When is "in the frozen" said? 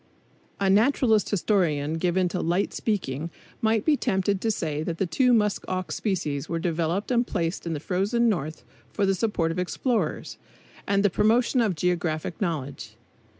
7.67-8.27